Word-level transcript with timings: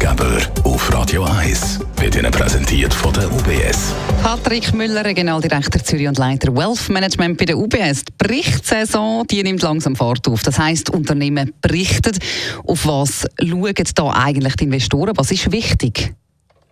Ratgeber 0.00 0.38
auf 0.62 0.92
Radio 0.92 1.24
1 1.24 1.80
wird 1.96 2.14
Ihnen 2.14 2.30
präsentiert 2.30 2.94
von 2.94 3.12
der 3.12 3.32
UBS. 3.32 3.94
Patrick 4.22 4.72
Müller, 4.72 5.04
Regionaldirektor 5.04 5.82
Zürich 5.82 6.06
und 6.06 6.18
Leiter 6.18 6.54
Wealth 6.54 6.88
Management 6.88 7.36
bei 7.36 7.46
der 7.46 7.58
UBS. 7.58 8.04
Die 8.04 8.12
Berichtssaison 8.16 9.26
die 9.26 9.42
nimmt 9.42 9.62
langsam 9.62 9.96
Fahrt 9.96 10.28
auf. 10.28 10.42
Das 10.42 10.58
heisst, 10.58 10.90
Unternehmen 10.90 11.52
berichten. 11.60 12.16
Auf 12.64 12.86
was 12.86 13.26
schauen 13.40 13.74
da 13.94 14.10
eigentlich 14.10 14.54
die 14.56 14.64
Investoren? 14.64 15.16
Was 15.16 15.32
ist 15.32 15.50
wichtig? 15.50 16.14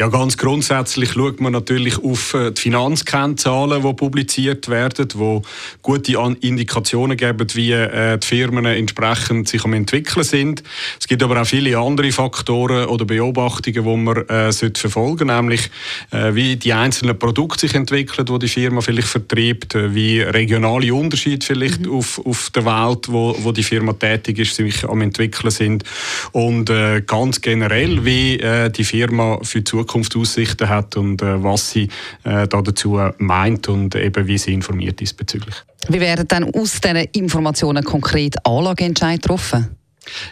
Ja, 0.00 0.08
ganz 0.08 0.38
grundsätzlich 0.38 1.12
schaut 1.12 1.42
man 1.42 1.52
natürlich 1.52 2.02
auf 2.02 2.32
äh, 2.32 2.52
die 2.52 2.62
Finanzkennzahlen, 2.62 3.82
die 3.82 3.92
publiziert 3.92 4.70
werden, 4.70 5.06
die 5.08 5.42
gute 5.82 6.36
Indikationen 6.40 7.18
geben, 7.18 7.46
wie 7.52 7.72
äh, 7.72 8.16
die 8.16 8.26
Firmen 8.26 8.64
entsprechend 8.64 9.48
sich 9.48 9.62
am 9.62 9.74
entwickeln 9.74 10.24
sind. 10.24 10.62
Es 10.98 11.06
gibt 11.06 11.22
aber 11.22 11.42
auch 11.42 11.46
viele 11.46 11.76
andere 11.76 12.12
Faktoren 12.12 12.86
oder 12.86 13.04
Beobachtungen, 13.04 13.84
die 13.84 13.96
man 13.96 14.26
äh, 14.26 14.50
sollte 14.52 14.80
verfolgen 14.80 15.26
nämlich 15.26 15.68
äh, 16.12 16.34
wie 16.34 16.56
die 16.56 16.72
einzelnen 16.72 17.18
Produkte 17.18 17.60
sich 17.60 17.74
entwickeln, 17.74 18.24
die 18.24 18.38
die 18.38 18.48
Firma 18.48 18.80
vielleicht 18.80 19.08
vertreibt, 19.08 19.74
äh, 19.74 19.94
wie 19.94 20.22
regionale 20.22 20.94
Unterschiede 20.94 21.44
vielleicht 21.44 21.84
mhm. 21.84 21.92
auf, 21.92 22.24
auf 22.24 22.48
der 22.54 22.64
Welt, 22.64 23.08
wo, 23.08 23.36
wo 23.40 23.52
die 23.52 23.62
Firma 23.62 23.92
tätig 23.92 24.38
ist, 24.38 24.56
sich 24.56 24.82
am 24.82 25.02
entwickeln 25.02 25.50
sind 25.50 25.84
und 26.32 26.70
äh, 26.70 27.02
ganz 27.02 27.42
generell, 27.42 28.02
wie 28.06 28.40
die 28.70 28.84
Firma 28.84 29.38
für 29.42 29.58
die 29.58 29.64
Zukunft 29.64 29.89
Zukunftsaussichten 29.90 30.68
hat 30.68 30.96
und 30.96 31.20
äh, 31.20 31.42
was 31.42 31.70
sie 31.70 31.88
äh, 32.24 32.46
da 32.46 32.62
dazu 32.62 33.00
meint 33.18 33.68
und 33.68 33.94
eben 33.96 34.26
wie 34.26 34.38
sie 34.38 34.54
informiert 34.54 35.00
diesbezüglich. 35.00 35.54
Wie 35.88 36.00
werden 36.00 36.28
dann 36.28 36.44
aus 36.44 36.80
diesen 36.80 36.96
Informationen 37.12 37.82
konkret 37.82 38.36
Anlageentscheid 38.46 39.20
getroffen? 39.20 39.79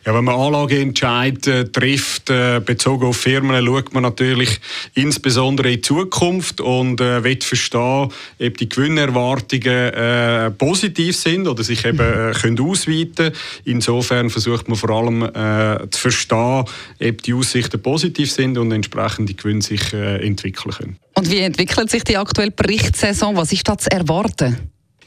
Ja, 0.04 0.14
wenn 0.14 0.24
man 0.24 0.34
Anlageentscheide 0.34 1.60
äh, 1.60 1.64
trifft, 1.64 2.30
äh, 2.30 2.60
bezogen 2.64 3.06
auf 3.06 3.16
Firmen, 3.16 3.64
schaut 3.64 3.94
man 3.94 4.02
natürlich 4.02 4.60
insbesondere 4.94 5.68
in 5.68 5.76
die 5.76 5.80
Zukunft 5.82 6.60
und 6.60 7.00
äh, 7.00 7.24
will 7.24 7.38
verstehen, 7.40 8.08
ob 8.40 8.56
die 8.58 8.68
Gewinnerwartungen 8.68 9.66
äh, 9.66 10.50
positiv 10.50 11.16
sind 11.16 11.46
oder 11.46 11.62
sich 11.62 11.84
eben 11.84 11.98
äh, 12.00 12.32
können 12.32 12.60
ausweiten 12.60 13.32
Insofern 13.64 14.30
versucht 14.30 14.68
man 14.68 14.76
vor 14.76 14.90
allem 14.90 15.22
äh, 15.22 15.90
zu 15.90 16.00
verstehen, 16.00 16.64
ob 17.00 17.22
die 17.22 17.34
Aussichten 17.34 17.80
positiv 17.80 18.30
sind 18.30 18.58
und 18.58 18.72
entsprechend 18.72 19.28
die 19.28 19.36
Gewinne 19.36 19.62
sich 19.62 19.92
äh, 19.92 20.24
entwickeln 20.26 20.74
können. 20.74 20.96
Und 21.14 21.30
wie 21.30 21.38
entwickelt 21.38 21.90
sich 21.90 22.04
die 22.04 22.16
aktuelle 22.16 22.50
Berichtssaison? 22.50 23.36
Was 23.36 23.52
ist 23.52 23.68
da 23.68 23.76
zu 23.76 23.90
erwarten? 23.90 24.56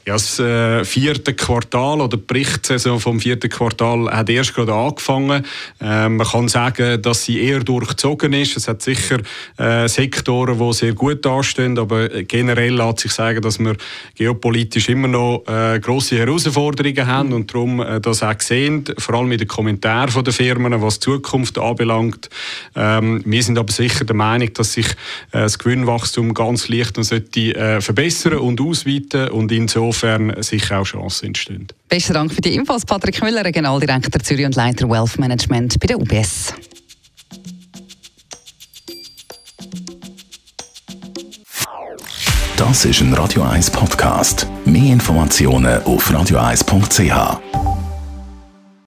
Ja, 0.04 0.14
das 0.14 0.40
äh, 0.40 0.84
vierte 0.84 1.32
Quartal 1.32 2.00
oder 2.00 2.16
die 2.16 2.24
Berichtssaison 2.24 2.98
vom 2.98 3.20
vierten 3.20 3.48
Quartal 3.48 4.10
hat 4.10 4.28
erst 4.28 4.52
gerade 4.52 4.74
angefangen. 4.74 5.44
Äh, 5.80 6.08
man 6.08 6.26
kann 6.26 6.48
sagen, 6.48 7.00
dass 7.00 7.24
sie 7.24 7.40
eher 7.40 7.60
durchzogen 7.60 8.32
ist. 8.32 8.56
Es 8.56 8.66
hat 8.66 8.82
sicher 8.82 9.18
äh, 9.58 9.86
Sektoren, 9.86 10.58
die 10.58 10.72
sehr 10.72 10.94
gut 10.94 11.24
dastehen, 11.24 11.78
aber 11.78 12.08
generell 12.24 12.74
lässt 12.74 12.98
sich 12.98 13.12
sagen, 13.12 13.42
dass 13.42 13.60
wir 13.60 13.76
geopolitisch 14.16 14.88
immer 14.88 15.06
noch 15.06 15.44
äh, 15.46 15.78
grosse 15.78 16.18
Herausforderungen 16.18 17.06
haben 17.06 17.32
und 17.32 17.54
darum 17.54 17.78
äh, 17.78 18.00
das 18.00 18.24
auch 18.24 18.40
sehen, 18.40 18.84
vor 18.98 19.14
allem 19.14 19.28
mit 19.28 19.40
den 19.40 19.46
Kommentaren 19.46 20.24
der 20.24 20.32
Firmen, 20.32 20.82
was 20.82 20.98
die 20.98 21.04
Zukunft 21.04 21.58
anbelangt. 21.58 22.28
Ähm, 22.74 23.22
wir 23.24 23.42
sind 23.44 23.56
aber 23.56 23.70
sicher 23.70 24.04
der 24.04 24.16
Meinung, 24.16 24.52
dass 24.54 24.72
sich 24.72 24.88
äh, 25.30 25.42
das 25.42 25.60
Gewinnwachstum 25.60 26.34
ganz 26.34 26.66
leicht 26.66 26.98
und 26.98 27.04
sollte, 27.04 27.54
äh, 27.54 27.80
verbessern 27.80 28.38
und 28.38 28.60
ausweiten 28.60 29.28
und 29.28 29.52
insofern 29.52 29.91
insofern 29.92 30.42
sicher 30.42 30.80
auch 30.80 30.84
Chancen 30.84 31.26
entstehen. 31.26 31.66
Besten 31.88 32.14
Dank 32.14 32.32
für 32.32 32.40
die 32.40 32.54
Infos, 32.54 32.84
Patrick 32.86 33.22
Müller, 33.22 33.44
Regionaldirektor 33.44 34.22
Zürich 34.22 34.46
und 34.46 34.56
Leiter 34.56 34.88
Wealth 34.88 35.18
Management 35.18 35.78
bei 35.78 35.86
der 35.86 36.00
UBS. 36.00 36.54
Das 42.56 42.84
ist 42.86 43.00
ein 43.00 43.12
Radio 43.12 43.42
1 43.42 43.70
Podcast. 43.70 44.46
Mehr 44.64 44.92
Informationen 44.92 45.82
auf 45.82 46.10
radio1.ch. 46.10 47.61